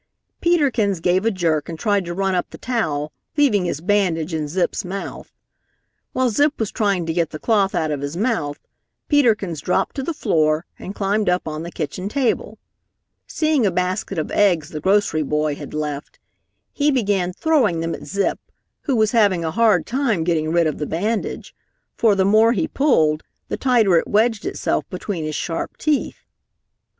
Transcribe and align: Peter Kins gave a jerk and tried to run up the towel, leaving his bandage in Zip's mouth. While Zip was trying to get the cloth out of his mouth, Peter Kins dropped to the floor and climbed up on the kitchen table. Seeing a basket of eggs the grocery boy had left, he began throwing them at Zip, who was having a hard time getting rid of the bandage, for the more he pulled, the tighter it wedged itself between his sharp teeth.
Peter 0.41 0.71
Kins 0.71 0.99
gave 0.99 1.25
a 1.25 1.29
jerk 1.29 1.69
and 1.69 1.77
tried 1.77 2.05
to 2.05 2.13
run 2.15 2.33
up 2.33 2.49
the 2.49 2.57
towel, 2.57 3.13
leaving 3.37 3.65
his 3.65 3.81
bandage 3.81 4.33
in 4.33 4.47
Zip's 4.47 4.83
mouth. 4.83 5.31
While 6.11 6.31
Zip 6.31 6.59
was 6.59 6.71
trying 6.71 7.05
to 7.05 7.13
get 7.13 7.29
the 7.29 7.37
cloth 7.37 7.75
out 7.75 7.91
of 7.91 8.01
his 8.01 8.17
mouth, 8.17 8.57
Peter 9.09 9.35
Kins 9.35 9.61
dropped 9.61 9.95
to 9.97 10.01
the 10.01 10.11
floor 10.15 10.65
and 10.79 10.95
climbed 10.95 11.29
up 11.29 11.47
on 11.47 11.61
the 11.61 11.69
kitchen 11.69 12.09
table. 12.09 12.57
Seeing 13.27 13.63
a 13.63 13.69
basket 13.69 14.17
of 14.17 14.31
eggs 14.31 14.69
the 14.69 14.81
grocery 14.81 15.21
boy 15.21 15.53
had 15.53 15.71
left, 15.71 16.17
he 16.71 16.89
began 16.89 17.31
throwing 17.31 17.81
them 17.81 17.93
at 17.93 18.05
Zip, 18.05 18.39
who 18.85 18.95
was 18.95 19.11
having 19.11 19.45
a 19.45 19.51
hard 19.51 19.85
time 19.85 20.23
getting 20.23 20.51
rid 20.51 20.65
of 20.65 20.79
the 20.79 20.87
bandage, 20.87 21.53
for 21.95 22.15
the 22.15 22.25
more 22.25 22.53
he 22.53 22.67
pulled, 22.67 23.21
the 23.49 23.55
tighter 23.57 23.97
it 23.97 24.07
wedged 24.07 24.45
itself 24.47 24.83
between 24.89 25.25
his 25.25 25.35
sharp 25.35 25.77
teeth. 25.77 26.23